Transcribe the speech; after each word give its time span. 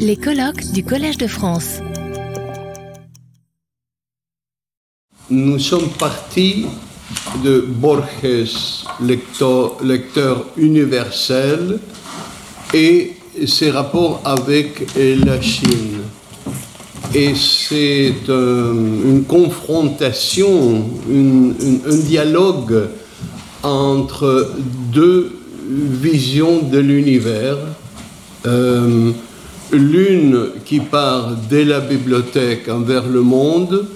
Les 0.00 0.16
colloques 0.16 0.72
du 0.72 0.82
Collège 0.82 1.18
de 1.18 1.28
France. 1.28 1.78
Nous 5.30 5.60
sommes 5.60 5.88
partis 5.90 6.66
de 7.44 7.60
Borges, 7.60 8.84
lecteur, 9.00 10.46
universel, 10.56 11.78
et 12.74 13.12
ses 13.46 13.70
rapports 13.70 14.20
avec 14.24 14.84
la 14.96 15.40
Chine. 15.40 16.00
Et 17.14 17.36
c'est 17.36 18.14
une 18.28 19.24
confrontation, 19.28 20.90
un 21.08 21.96
dialogue 21.96 22.88
entre 23.62 24.50
deux 24.92 25.38
visions 25.68 26.62
de 26.62 26.78
l'univers. 26.78 27.58
Euh, 28.44 29.12
l'une 29.72 30.50
qui 30.64 30.80
part 30.80 31.30
de 31.50 31.58
la 31.58 31.80
bibliothèque 31.80 32.68
envers 32.68 33.06
le 33.06 33.22
monde, 33.22 33.86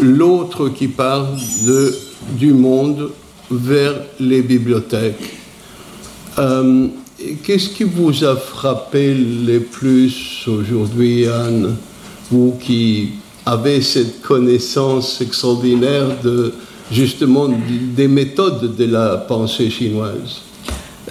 l'autre 0.00 0.68
qui 0.68 0.88
part 0.88 1.28
du 2.38 2.52
monde 2.52 3.10
vers 3.50 3.94
les 4.20 4.42
bibliothèques. 4.42 5.38
Euh, 6.38 6.88
qu'est-ce 7.42 7.70
qui 7.70 7.84
vous 7.84 8.24
a 8.24 8.36
frappé 8.36 9.14
le 9.14 9.60
plus 9.60 10.44
aujourd'hui, 10.46 11.26
Anne, 11.26 11.76
vous 12.30 12.56
qui 12.60 13.10
avez 13.46 13.80
cette 13.82 14.22
connaissance 14.22 15.20
extraordinaire 15.20 16.08
de 16.22 16.52
justement 16.90 17.48
des 17.96 18.08
méthodes 18.08 18.74
de 18.76 18.84
la 18.84 19.16
pensée 19.16 19.70
chinoise? 19.70 20.43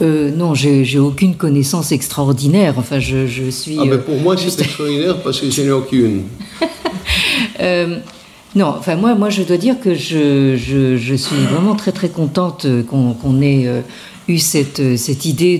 Euh, 0.04 0.32
non, 0.32 0.54
j'ai 0.54 1.00
aucune 1.00 1.36
connaissance 1.36 1.92
extraordinaire. 1.92 2.76
Enfin, 2.78 3.00
je, 3.00 3.28
je 3.28 3.50
suis. 3.50 3.78
Ah, 3.80 3.86
mais 3.86 3.98
pour 3.98 4.18
moi, 4.18 4.36
c'est 4.38 4.62
extraordinaire 4.62 5.22
parce 5.22 5.40
que 5.40 5.50
je 5.50 5.62
n'ai 5.62 5.72
aucune. 5.72 6.24
euh, 7.60 8.00
non, 8.56 8.68
enfin 8.68 8.96
moi, 8.96 9.16
moi, 9.16 9.30
je 9.30 9.42
dois 9.42 9.58
dire 9.58 9.80
que 9.80 9.96
je, 9.96 10.56
je, 10.56 10.96
je 10.96 11.16
suis 11.16 11.36
vraiment 11.52 11.76
très 11.76 11.92
très 11.92 12.10
contente 12.10 12.68
qu'on 12.88 13.42
ait 13.42 13.68
euh, 13.68 13.82
eu 14.28 14.38
cette, 14.38 14.96
cette 14.98 15.26
idée 15.26 15.58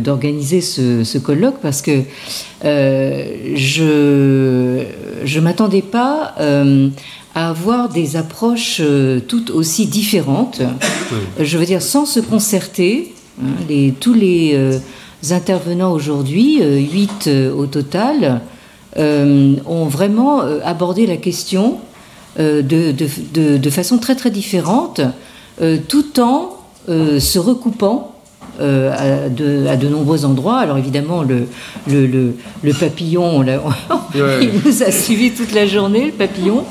d'organiser 0.00 0.58
de, 0.58 0.62
ce, 0.62 1.04
ce, 1.04 1.18
colloque 1.18 1.60
parce 1.60 1.82
que 1.82 2.02
euh, 2.64 3.24
je 3.56 4.84
je 5.24 5.40
m'attendais 5.40 5.82
pas 5.82 6.34
euh, 6.38 6.88
à 7.34 7.50
avoir 7.50 7.88
des 7.88 8.16
approches 8.16 8.80
toutes 9.26 9.50
aussi 9.50 9.86
différentes. 9.86 10.62
Je 11.38 11.58
veux 11.58 11.66
dire, 11.66 11.82
sans 11.82 12.06
se 12.06 12.20
concerter, 12.20 13.12
Hein, 13.38 13.46
les, 13.68 13.92
tous 13.98 14.14
les 14.14 14.52
euh, 14.54 14.78
intervenants 15.30 15.92
aujourd'hui, 15.92 16.58
euh, 16.62 16.78
huit 16.78 17.26
euh, 17.26 17.52
au 17.52 17.66
total, 17.66 18.40
ont 18.96 19.84
vraiment 19.84 20.40
abordé 20.64 21.06
la 21.06 21.16
question 21.16 21.78
de, 22.36 22.60
de, 22.60 23.56
de, 23.56 23.70
façon 23.70 23.98
très 23.98 24.16
très 24.16 24.32
différente, 24.32 25.00
tout 25.86 26.18
en 26.18 26.56
se 26.88 27.38
recoupant 27.38 28.16
à, 28.58 29.28
de, 29.28 29.68
à, 29.68 29.76
de, 29.76 29.88
nombreux 29.88 30.24
endroits. 30.24 30.58
Alors 30.58 30.76
évidemment, 30.76 31.22
le, 31.22 31.46
le, 31.88 32.08
le, 32.08 32.34
le 32.64 32.72
papillon, 32.72 33.44
il 34.14 34.50
nous 34.64 34.82
a 34.82 34.90
suivi 34.90 35.30
toute 35.30 35.52
la 35.52 35.66
journée, 35.66 36.06
le 36.06 36.12
papillon. 36.12 36.64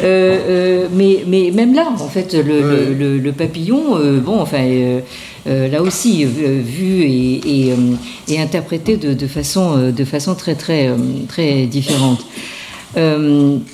mais, 0.00 1.24
mais 1.26 1.50
même 1.52 1.74
là, 1.74 1.88
en 1.92 2.08
fait, 2.08 2.34
le, 2.34 3.32
papillon, 3.32 3.98
bon, 4.24 4.40
enfin 4.40 4.62
euh, 4.62 5.00
là 5.48 5.82
aussi 5.82 6.24
euh, 6.24 6.60
vu 6.62 7.02
et, 7.02 7.68
et, 7.68 7.72
euh, 7.72 7.94
interprété 8.38 8.96
de, 8.96 9.26
façon, 9.26 9.90
de 9.90 10.04
façon 10.04 10.34
très, 10.34 11.66
différente. 11.66 12.24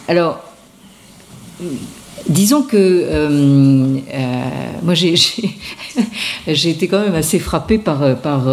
alors, 0.09 0.41
Disons 2.27 2.63
que 2.63 3.05
moi 4.83 4.95
j'ai 6.47 6.71
été 6.71 6.89
quand 6.89 7.01
même 7.01 7.15
assez 7.15 7.39
frappée 7.39 7.77
par, 7.77 8.17
par 8.17 8.47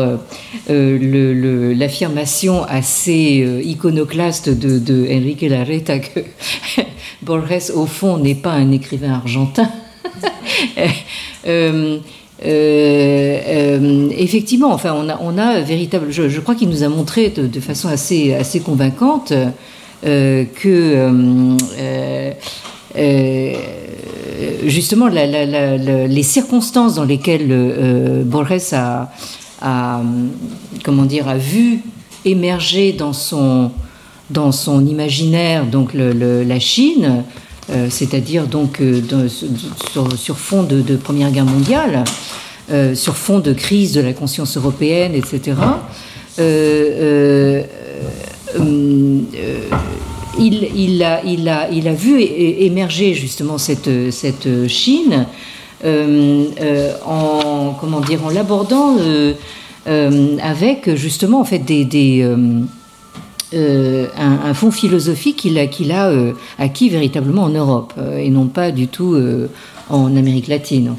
l'affirmation 0.68 2.64
assez 2.66 3.62
iconoclaste 3.64 4.50
de, 4.50 4.78
de 4.78 5.08
Enrique 5.10 5.44
Larreta 5.44 6.00
que 6.00 6.20
Borges 7.22 7.72
au 7.74 7.86
fond 7.86 8.18
n'est 8.18 8.36
pas 8.36 8.52
un 8.52 8.72
écrivain 8.72 9.14
argentin. 9.14 9.70
Euh, 12.44 13.40
euh, 13.48 14.10
effectivement, 14.18 14.74
enfin, 14.74 14.96
on 15.22 15.38
a, 15.38 15.60
véritable. 15.62 16.08
Je, 16.12 16.40
crois 16.40 16.56
qu'il 16.56 16.70
nous 16.70 16.84
a 16.84 16.90
montré 16.90 17.30
de, 17.30 17.60
façon 17.60 17.88
assez, 17.88 18.34
assez 18.34 18.62
convaincante 18.62 19.34
euh, 20.06 20.46
que 20.56 21.58
justement 24.66 25.08
les 25.08 26.24
circonstances 26.24 26.96
dans 26.96 27.06
lesquelles 27.06 28.24
Borges 28.26 28.74
a, 28.74 30.02
comment 30.84 31.06
dire, 31.06 31.28
a 31.28 31.38
vu 31.38 31.82
émerger 32.26 32.94
dans 32.94 33.14
son, 33.14 33.72
dans 34.30 34.52
son 34.52 34.86
imaginaire 34.86 35.66
donc 35.66 35.94
la 35.94 36.60
Chine 36.60 37.06
euh, 37.06 37.22
c'est-à-dire 37.90 38.48
donc 38.48 38.82
euh, 38.82 39.02
sur, 40.18 40.38
fond 40.38 40.64
de, 40.64 40.96
Première 40.96 41.32
Guerre 41.32 41.46
mondiale, 41.46 42.04
euh, 42.72 42.96
sur 42.96 43.16
fond 43.16 43.40
de 43.40 43.54
crise 43.54 43.94
de 43.94 44.02
la 44.02 44.14
conscience 44.14 44.58
européenne, 44.58 45.14
etc. 45.16 45.54
Il, 50.38 51.04
a, 51.04 51.22
il, 51.26 51.88
a, 51.88 51.94
vu 51.94 52.22
émerger 52.22 53.14
justement 53.14 53.58
cette, 53.58 54.68
Chine 54.68 55.26
en 55.84 57.76
comment 57.80 58.02
dire 58.02 58.26
en 58.26 58.30
l'abordant 58.30 58.98
avec 59.86 60.96
justement 60.96 61.42
en 61.42 61.46
fait 61.46 61.60
des 61.60 62.26
euh, 63.54 64.08
un, 64.18 64.54
fond 64.54 64.72
philosophique 64.72 65.38
qu'il 65.38 65.58
a, 65.58 65.68
qu'il 65.68 65.92
a 65.92 66.10
euh, 66.10 66.32
acquis 66.58 66.88
véritablement 66.90 67.44
en 67.44 67.50
Europe 67.50 67.94
euh, 67.98 68.18
et 68.18 68.30
non 68.30 68.48
pas 68.48 68.72
du 68.72 68.88
tout 68.88 69.18
en 69.90 70.16
Amérique 70.16 70.48
latine. 70.48 70.96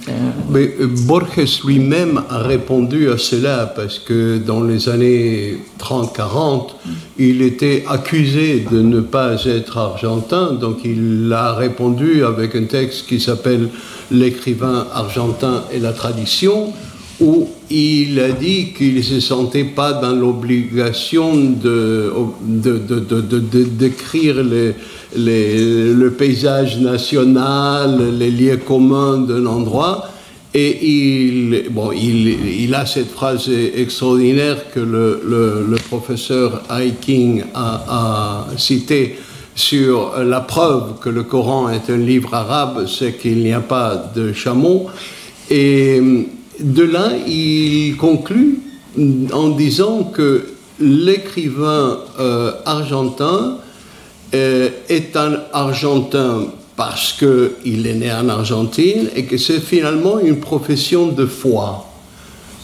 Mais 0.51 0.71
Borges 1.07 1.63
lui-même 1.65 2.23
a 2.29 2.39
répondu 2.39 3.11
à 3.11 3.17
cela 3.17 3.73
parce 3.75 3.99
que 3.99 4.37
dans 4.37 4.63
les 4.63 4.91
années 4.91 5.57
30-40, 5.81 6.73
il 7.19 7.41
était 7.41 7.85
accusé 7.89 8.67
de 8.71 8.83
ne 8.83 9.01
pas 9.01 9.45
être 9.47 9.79
argentin, 9.79 10.53
donc 10.53 10.81
il 10.85 11.33
a 11.33 11.55
répondu 11.55 12.23
avec 12.23 12.55
un 12.55 12.65
texte 12.65 13.07
qui 13.07 13.19
s'appelle 13.19 13.71
L'écrivain 14.11 14.87
argentin 14.93 15.65
et 15.73 15.79
la 15.79 15.93
tradition 15.93 16.75
où 17.21 17.49
il 17.71 18.19
a 18.21 18.33
dit 18.33 18.73
qu'il 18.77 18.97
ne 18.97 19.03
se 19.03 19.21
sentait 19.21 19.65
pas 19.65 19.93
dans 19.93 20.13
l'obligation 20.13 21.35
de, 21.35 22.13
d'écrire 23.79 24.37
de, 24.37 24.75
le 25.17 26.11
paysage 26.11 26.79
national, 26.79 28.17
les 28.19 28.31
lieux 28.31 28.57
communs 28.57 29.19
d'un 29.19 29.47
endroit. 29.47 30.09
Et 30.55 30.87
il, 30.87 31.71
bon, 31.71 31.93
il, 31.93 32.61
il, 32.61 32.75
a 32.75 32.85
cette 32.85 33.11
phrase 33.11 33.49
extraordinaire 33.49 34.71
que 34.71 34.81
le, 34.81 35.23
le, 35.27 35.77
professeur 35.77 36.63
Hiking 36.71 37.45
a, 37.55 38.47
a 38.53 38.59
citée 38.59 39.17
sur 39.55 40.19
la 40.23 40.41
preuve 40.41 40.99
que 41.01 41.09
le 41.09 41.23
Coran 41.23 41.71
est 41.71 41.91
un 41.91 41.97
livre 41.97 42.35
arabe, 42.35 42.87
c'est 42.87 43.17
qu'il 43.17 43.39
n'y 43.39 43.53
a 43.55 43.61
pas 43.61 44.11
de 44.15 44.35
chameau. 44.35 44.89
Et 45.51 46.01
de 46.63 46.85
là, 46.85 47.11
il 47.27 47.97
conclut 47.97 48.61
en 49.33 49.51
disant 49.51 50.05
que 50.05 50.47
l'écrivain 50.81 51.99
euh, 52.19 52.53
argentin 52.65 53.59
euh, 54.35 54.71
est 54.89 55.17
un 55.17 55.41
argentin 55.53 56.47
parce 56.77 57.13
qu'il 57.13 57.87
est 57.87 57.95
né 57.95 58.11
en 58.13 58.29
Argentine 58.29 59.09
et 59.15 59.25
que 59.25 59.37
c'est 59.37 59.61
finalement 59.61 60.19
une 60.19 60.41
profession 60.41 61.09
de 61.09 61.27
foi 61.27 61.87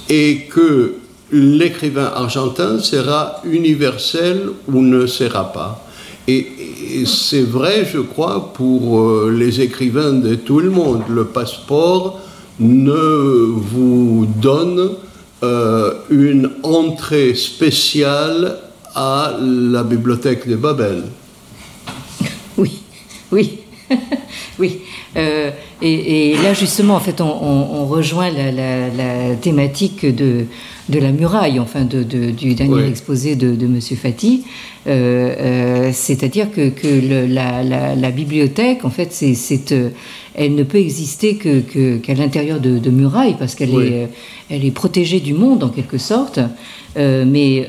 et 0.09 0.47
que 0.51 0.95
l'écrivain 1.31 2.11
argentin 2.15 2.79
sera 2.81 3.43
universel 3.45 4.49
ou 4.73 4.81
ne 4.81 5.07
sera 5.07 5.53
pas. 5.53 5.85
Et, 6.27 6.47
c'est 7.05 7.43
vrai, 7.43 7.87
je 7.91 7.99
crois, 7.99 8.53
pour 8.55 9.01
euh, 9.01 9.35
les 9.37 9.61
écrivains 9.61 10.13
de 10.13 10.35
tout 10.35 10.61
le 10.61 10.71
monde. 10.71 11.03
Le 11.09 11.27
passeport 11.27 12.21
ne 12.61 13.45
vous 13.47 14.27
donne 14.37 14.97
euh, 15.43 15.95
une 16.11 16.51
entrée 16.63 17.35
spéciale 17.35 18.59
à 18.95 19.37
la 19.41 19.85
bibliothèque 19.85 20.49
de 20.49 20.57
Babel. 20.57 21.05
Oui, 22.57 22.81
oui, 23.31 23.61
oui. 24.59 24.81
Euh, 25.17 25.51
et, 25.81 26.35
là, 26.43 26.55
justement, 26.55 26.97
en 26.97 27.01
fait, 27.01 27.21
on, 27.21 27.87
rejoint 27.87 28.31
la, 28.31 29.37
thématique 29.37 30.05
de, 30.05 30.47
de 30.89 30.99
la 30.99 31.13
muraille, 31.13 31.61
enfin 31.61 31.85
de, 31.85 32.03
du 32.03 32.55
dernier 32.55 32.87
exposé 32.87 33.37
de, 33.37 33.55
de 33.55 33.67
M. 33.67 33.81
Fati. 33.81 34.45
C'est-à-dire 34.87 36.51
que, 36.51 36.71
que 36.71 37.27
la, 37.29 37.63
la, 37.95 38.11
bibliothèque, 38.11 38.85
en 38.85 38.91
fait, 38.91 39.13
c'est, 39.13 39.75
elle 40.35 40.55
ne 40.55 40.63
peut 40.63 40.79
exister 40.79 41.37
que, 41.37 41.97
qu'à 41.97 42.15
l'intérieur 42.15 42.61
de, 42.61 42.91
murailles 42.91 43.37
parce 43.39 43.55
qu'elle 43.55 43.75
est, 43.75 44.09
elle 44.49 44.65
est 44.65 44.71
protégée 44.71 45.21
du 45.21 45.35
monde 45.35 45.63
en 45.63 45.69
quelque 45.69 45.99
sorte. 45.99 46.41
mais 46.97 47.69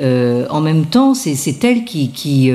en 0.49 0.61
même 0.61 0.85
temps, 0.85 1.13
c'est, 1.13 1.63
elle 1.63 1.83
qui, 1.83 2.11
qui, 2.11 2.51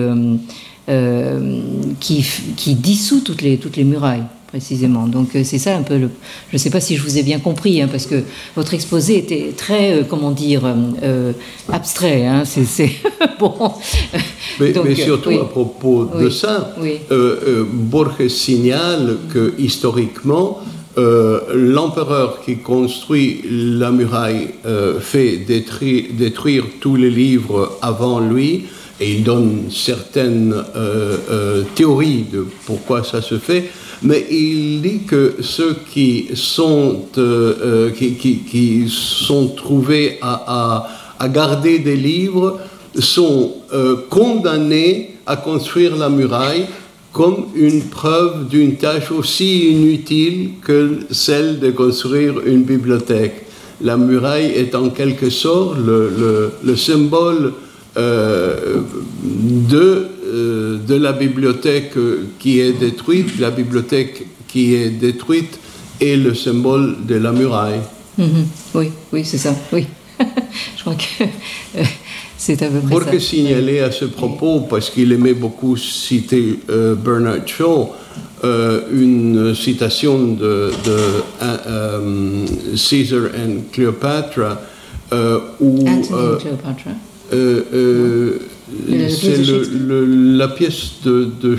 qui, 2.00 2.26
qui 2.56 2.74
dissout 2.74 3.20
toutes 3.20 3.42
les, 3.42 3.58
toutes 3.58 3.76
les 3.76 3.84
murailles 3.84 4.24
précisément. 4.54 5.08
Donc 5.08 5.34
euh, 5.34 5.42
c'est 5.42 5.58
ça 5.58 5.76
un 5.76 5.82
peu 5.82 5.98
le... 5.98 6.08
Je 6.50 6.54
ne 6.54 6.58
sais 6.58 6.70
pas 6.70 6.78
si 6.78 6.94
je 6.94 7.02
vous 7.02 7.18
ai 7.18 7.24
bien 7.24 7.40
compris, 7.40 7.82
hein, 7.82 7.88
parce 7.90 8.06
que 8.06 8.22
votre 8.54 8.72
exposé 8.72 9.18
était 9.18 9.52
très, 9.56 9.98
euh, 9.98 10.02
comment 10.08 10.30
dire, 10.30 10.62
euh, 10.64 11.32
abstrait. 11.72 12.24
Hein, 12.24 12.44
c'est 12.44 12.90
bon. 13.40 13.72
Mais, 14.60 14.94
surtout 14.94 15.30
à 15.30 15.48
propos 15.48 16.04
de 16.04 16.30
ça, 16.30 16.76
Borges 17.72 18.28
signale 18.28 19.16
que 19.32 19.54
historiquement, 19.58 20.60
l'empereur 20.96 22.40
qui 22.44 22.58
construit 22.58 23.42
la 23.50 23.90
muraille 23.90 24.50
fait 25.00 25.38
détruire, 25.38 26.04
détruire, 26.12 26.64
tous 26.80 26.94
les 26.94 27.10
livres 27.10 27.78
avant 27.82 28.20
lui 28.20 28.66
et 29.00 29.10
il 29.14 29.24
donne 29.24 29.64
certaines 29.70 30.54
théories 31.74 32.26
de 32.32 32.46
pourquoi 32.66 33.02
ça 33.02 33.20
se 33.20 33.38
fait, 33.38 33.64
mais 34.02 34.26
il 34.30 34.82
dit 34.82 35.00
que 35.06 35.36
ceux 35.40 35.76
qui 35.90 36.28
sont, 36.34 37.06
euh, 37.18 37.54
euh, 37.62 37.90
qui, 37.90 38.86
sont 38.88 39.48
trouvés 39.48 40.18
à, 40.20 40.88
garder 41.32 41.78
des 41.78 41.96
livres 41.96 42.58
sont 42.98 43.54
euh, 43.72 43.96
condamnés 44.10 45.16
à 45.26 45.36
construire 45.36 45.96
la 45.96 46.10
muraille 46.10 46.66
comme 47.12 47.46
une 47.54 47.84
preuve 47.84 48.48
d'une 48.48 48.76
tâche 48.76 49.10
aussi 49.10 49.70
inutile 49.70 50.50
que 50.60 50.98
celle 51.10 51.60
de 51.60 51.70
construire 51.70 52.40
une 52.44 52.64
bibliothèque. 52.64 53.46
La 53.80 53.96
muraille 53.96 54.50
est 54.50 54.74
en 54.74 54.90
quelque 54.90 55.30
sorte 55.30 55.78
le, 55.78 56.50
le 56.62 56.76
symbole 56.76 57.54
de 57.96 60.06
euh, 60.24 60.78
de 60.78 60.94
la 60.94 61.12
bibliothèque 61.12 61.94
qui 62.38 62.60
est 62.60 62.72
détruite, 62.72 63.38
la 63.38 63.50
bibliothèque 63.50 64.24
qui 64.48 64.74
est 64.74 64.90
détruite 64.90 65.58
est 66.00 66.16
le 66.16 66.34
symbole 66.34 66.96
de 67.06 67.16
la 67.16 67.32
muraille. 67.32 67.80
Mhm. 68.16 68.46
Oui, 68.74 68.90
oui, 69.12 69.24
c'est 69.24 69.38
ça, 69.38 69.54
oui. 69.72 69.86
Je 70.76 70.82
crois 70.82 70.94
que 70.94 71.24
euh, 71.24 71.82
c'est 72.38 72.62
à 72.62 72.68
peu 72.68 72.78
près 72.80 72.90
Pour 72.90 73.04
que 73.06 73.18
signaler 73.18 73.80
à 73.80 73.90
ce 73.90 74.06
propos, 74.06 74.60
parce 74.60 74.90
qu'il 74.90 75.12
aimait 75.12 75.34
beaucoup 75.34 75.76
citer 75.76 76.60
euh, 76.70 76.94
Bernard 76.94 77.46
Shaw, 77.46 77.92
une 78.92 79.54
citation 79.54 80.34
de, 80.34 80.70
de 80.84 82.76
Caesar 82.76 83.30
and 83.34 83.62
Cleopatra, 83.72 84.60
où... 85.60 85.78
Anthony 85.88 86.38
Cleopatra. 86.40 86.90
C'est 88.66 89.44
la 89.76 90.48
pièce 90.48 90.94
de, 91.04 91.28
de. 91.42 91.56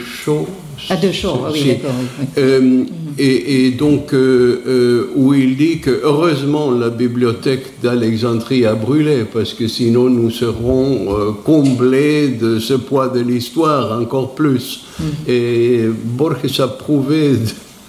Ah, 0.90 0.98
de 0.98 1.12
Shaw, 1.12 1.42
ah 1.46 1.50
oui, 1.52 1.66
d'accord. 1.66 1.92
Euh, 2.38 2.84
et, 3.18 3.72
donc, 3.72 4.14
euh, 4.14 4.62
euh, 4.68 5.12
où 5.16 5.34
il 5.34 5.56
dit 5.56 5.80
que 5.80 6.02
heureusement 6.04 6.72
la 6.72 6.90
bibliothèque 6.90 7.80
d'Alexandrie 7.82 8.66
a 8.66 8.76
brûlé, 8.76 9.24
parce 9.32 9.54
que 9.54 9.68
sinon 9.68 10.10
nous 10.10 10.30
serons 10.32 11.36
comblés 11.44 12.30
de 12.30 12.60
ce 12.60 12.74
poids 12.74 13.08
de 13.08 13.22
l'histoire 13.22 14.00
encore 14.00 14.36
plus. 14.36 14.86
Mhm. 15.00 15.06
Et 15.28 15.82
Borges 16.04 16.60
a 16.60 16.68
prouvé 16.68 17.34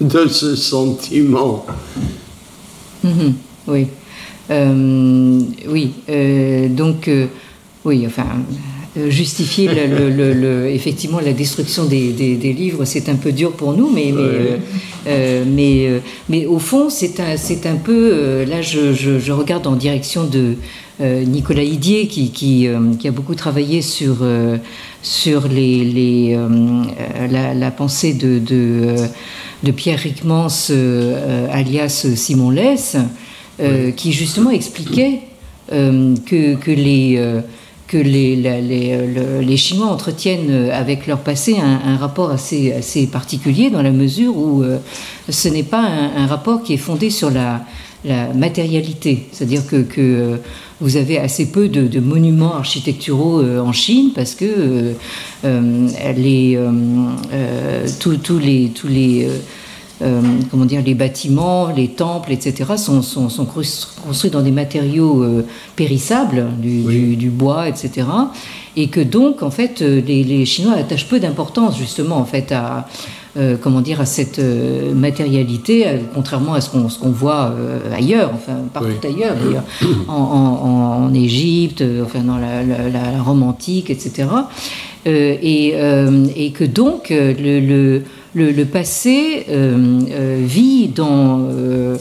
de, 0.00 0.28
ce 0.28 0.54
sentiment. 0.54 1.66
Mhm, 3.02 3.34
oui. 3.68 3.86
oui, 5.68 5.92
donc, 6.70 7.10
oui, 7.84 8.06
enfin 8.06 8.26
justifier 9.08 9.68
le, 9.68 10.66
effectivement 10.68 11.20
la 11.20 11.32
destruction 11.32 11.84
des, 11.84 12.12
des, 12.12 12.52
livres, 12.52 12.84
c'est 12.84 13.08
un 13.08 13.16
peu 13.16 13.32
dur 13.32 13.52
pour 13.52 13.74
nous, 13.74 13.90
mais, 13.90 14.12
mais, 14.12 14.22
euh, 14.22 14.56
euh, 15.06 15.44
mais, 15.46 16.00
mais, 16.28 16.46
au 16.46 16.58
fond, 16.58 16.88
c'est 16.88 17.20
un, 17.20 17.36
c'est 17.36 17.66
un 17.66 17.76
peu. 17.76 18.44
là, 18.44 18.62
je, 18.62 18.94
je, 18.94 19.32
regarde 19.32 19.66
en 19.66 19.76
direction 19.76 20.24
de 20.24 20.54
Nicolas 21.00 21.62
Idier, 21.62 22.08
qui, 22.08 22.30
qui, 22.30 22.68
qui, 22.98 23.08
a 23.08 23.10
beaucoup 23.10 23.34
travaillé 23.34 23.82
sur, 23.82 24.16
sur 25.02 25.46
les, 25.48 25.84
les 25.84 26.38
la, 27.30 27.52
la, 27.52 27.70
pensée 27.70 28.14
de, 28.14 28.38
de, 28.38 28.94
de 29.62 29.70
Pierre 29.72 29.98
Rickmans, 29.98 30.70
alias 31.50 32.06
Simon 32.14 32.50
Less, 32.50 32.96
qui 33.96 34.12
justement 34.12 34.50
expliquait 34.50 35.20
que, 35.68 36.54
que 36.54 36.70
les 36.70 37.20
que 37.86 37.96
les, 37.96 38.36
les, 38.36 39.42
les, 39.42 39.56
Chinois 39.56 39.86
entretiennent 39.86 40.50
euh, 40.50 40.70
avec 40.72 41.06
leur 41.06 41.20
passé 41.20 41.56
un, 41.58 41.96
rapport 41.96 42.30
assez, 42.30 42.72
assez, 42.72 43.06
particulier 43.06 43.70
dans 43.70 43.82
la 43.82 43.92
mesure 43.92 44.36
où 44.36 44.62
euh, 44.62 44.78
ce 45.28 45.48
n'est 45.48 45.62
pas 45.62 45.82
un, 45.82 46.26
rapport 46.26 46.62
qui 46.62 46.74
est 46.74 46.78
fondé 46.78 47.10
sur 47.10 47.30
la, 47.30 47.64
matérialité. 48.36 49.26
C'est-à-dire 49.32 49.66
que, 49.66 49.82
que, 49.82 50.00
euh, 50.00 50.36
vous 50.80 50.96
avez 50.96 51.18
assez 51.18 51.50
peu 51.50 51.68
de, 51.68 51.98
monuments 51.98 52.54
architecturaux 52.54 53.42
en 53.42 53.72
Chine 53.72 54.10
parce 54.14 54.34
que 54.36 54.94
les, 55.42 56.58
tous 57.98 58.38
les, 58.38 58.68
tous 58.68 58.86
les 58.86 59.28
euh, 60.02 60.20
comment 60.50 60.66
dire, 60.66 60.82
les 60.84 60.94
bâtiments, 60.94 61.68
les 61.74 61.88
temples, 61.88 62.30
etc., 62.30 62.72
sont, 62.76 63.00
sont, 63.00 63.30
sont 63.30 63.46
construits 63.46 64.30
dans 64.30 64.42
des 64.42 64.50
matériaux 64.50 65.22
euh, 65.22 65.46
périssables, 65.74 66.48
du, 66.58 67.16
du, 67.16 67.30
bois, 67.30 67.66
etc. 67.66 68.06
Et 68.76 68.88
que 68.88 69.00
donc, 69.00 69.42
en 69.42 69.50
fait, 69.50 69.80
euh, 69.80 70.02
les, 70.06 70.22
les 70.22 70.44
Chinois 70.44 70.74
attachent 70.74 71.08
peu 71.08 71.18
d'importance, 71.18 71.78
justement, 71.78 72.16
en 72.16 72.26
fait, 72.26 72.52
à, 72.52 72.86
comment 73.60 73.82
dire, 73.82 74.00
à 74.00 74.06
cette 74.06 74.40
matérialité, 74.94 75.84
contrairement 76.14 76.54
à 76.54 76.62
ce 76.62 76.70
qu'on 76.70 77.10
voit 77.10 77.54
ailleurs, 77.94 78.30
enfin, 78.32 78.60
partout 78.72 78.88
ailleurs, 79.04 79.34
d'ailleurs, 79.36 79.64
en, 80.08 81.04
en, 81.10 81.14
Égypte, 81.14 81.84
enfin, 82.02 82.20
dans 82.20 82.38
la, 82.38 82.62
la, 82.62 83.22
Rome 83.22 83.42
antique, 83.42 83.90
etc. 83.90 84.28
Et, 85.04 85.74
et, 85.74 86.50
que 86.52 86.64
donc, 86.64 87.10
le, 87.10 87.60
le 87.60 88.04
le, 88.36 88.64
passé 88.64 89.46
euh, 89.48 90.00
euh, 90.10 90.42
vit 90.44 90.88
dans, 90.88 91.40
euh, 91.40 91.96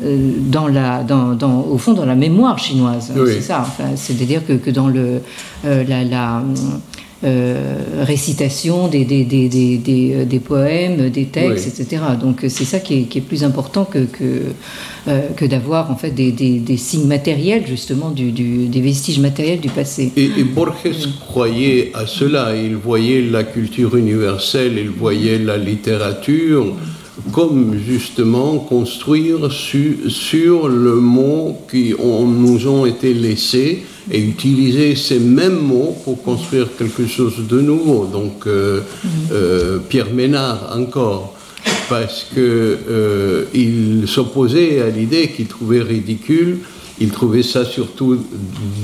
dans 0.00 0.68
la, 0.68 1.02
dans, 1.02 1.34
dans, 1.34 1.60
au 1.60 1.78
fond 1.78 1.92
dans 1.92 2.06
la 2.06 2.14
mémoire 2.14 2.58
chinoise. 2.58 3.12
C'est 3.26 3.40
ça. 3.40 3.66
C'est-à-dire 3.96 4.46
que, 4.46 4.54
que, 4.54 4.70
dans 4.70 4.88
le, 4.88 5.20
la, 5.64 6.04
la 6.04 6.42
récitation 7.22 8.88
des, 8.88 9.04
des, 9.04 9.24
des, 9.24 9.48
des, 9.48 10.24
des 10.24 10.38
poèmes, 10.40 11.10
des 11.10 11.26
textes, 11.26 11.80
etc. 11.80 12.02
Donc 12.20 12.44
c'est 12.48 12.64
ça 12.64 12.80
qui 12.80 13.00
est, 13.00 13.02
qui 13.02 13.18
est, 13.18 13.20
plus 13.20 13.44
important 13.44 13.84
que, 13.84 14.06
que, 14.06 14.42
que 15.36 15.44
d'avoir 15.44 15.90
en 15.90 15.96
fait 15.96 16.10
des, 16.10 16.76
signes 16.76 17.06
matériels 17.06 17.66
justement 17.66 18.10
du, 18.10 18.32
du, 18.32 18.68
des 18.68 18.80
vestiges 18.80 19.18
matériels 19.18 19.60
du 19.60 19.68
passé. 19.68 20.12
Et, 20.16 20.44
Borges 20.44 21.08
croyait 21.20 21.90
à 21.94 22.06
cela. 22.06 22.56
Il 22.56 22.76
voyait 22.76 23.22
la 23.22 23.44
culture 23.44 23.96
universelle, 23.96 24.78
il 24.78 24.90
voyait 24.90 25.38
la 25.38 25.58
littérature 25.58 26.74
comme 27.32 27.78
justement 27.78 28.58
construire 28.58 29.52
sur 29.52 30.68
le 30.68 30.94
mot 30.96 31.58
qui 31.70 31.94
nous 31.98 32.66
ont 32.66 32.86
été 32.86 33.14
laissés 33.14 33.84
et 34.10 34.20
utiliser 34.20 34.96
ces 34.96 35.20
mêmes 35.20 35.60
mots 35.60 35.96
pour 36.04 36.22
construire 36.22 36.68
quelque 36.76 37.06
chose 37.06 37.46
de 37.48 37.60
nouveau. 37.60 38.06
Donc 38.06 38.46
euh, 38.46 38.80
euh, 39.32 39.78
Pierre 39.88 40.12
Ménard 40.12 40.76
encore, 40.76 41.36
parce 41.88 42.24
qu'il 42.24 42.40
euh, 42.42 44.06
s'opposait 44.06 44.80
à 44.80 44.88
l'idée 44.88 45.28
qu'il 45.28 45.46
trouvait 45.46 45.82
ridicule. 45.82 46.58
Il 47.02 47.10
trouvait 47.10 47.42
ça 47.42 47.64
surtout 47.64 48.18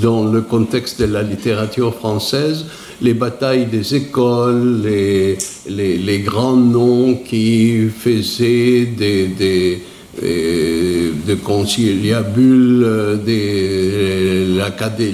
dans 0.01 0.25
le 0.25 0.41
contexte 0.41 0.99
de 0.99 1.05
la 1.05 1.21
littérature 1.21 1.93
française, 1.93 2.65
les 2.99 3.13
batailles 3.13 3.67
des 3.67 3.93
écoles, 3.93 4.81
les, 4.81 5.37
les, 5.69 6.19
grands 6.19 6.55
noms 6.55 7.13
qui 7.13 7.89
faisaient 7.89 8.85
des, 8.85 9.27
des 9.27 9.83
de 10.21 11.35
conciliabules, 11.35 13.19
des, 13.25 14.45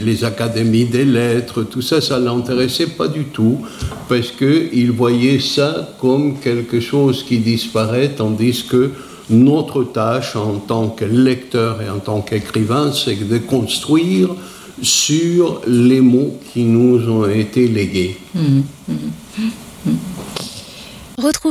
les 0.06 0.24
académies 0.24 0.86
des 0.86 1.06
lettres, 1.06 1.64
tout 1.64 1.82
ça, 1.82 2.00
ça 2.02 2.20
l'intéressait 2.20 2.88
pas 2.88 3.08
du 3.08 3.26
tout, 3.26 3.60
parce 4.08 4.32
qu'il 4.32 4.92
voyait 4.92 5.40
ça 5.40 5.96
comme 6.00 6.40
quelque 6.40 6.80
chose 6.80 7.24
qui 7.24 7.40
disparaît, 7.40 8.12
tandis 8.16 8.66
que 8.70 8.92
notre 9.30 9.84
tâche 9.84 10.36
en 10.36 10.56
tant 10.60 10.90
que 10.90 11.06
lecteur 11.06 11.82
et 11.82 11.90
en 11.90 12.00
tant 12.00 12.22
qu'écrivain, 12.22 12.92
c'est 12.94 13.28
de 13.28 13.38
construire 13.38 14.30
sur 14.82 15.62
les 15.68 16.02
mots 16.02 16.38
qui 16.52 16.64
nous 16.64 17.10
ont 17.10 17.30
été 17.30 17.68
légués. 17.68 18.18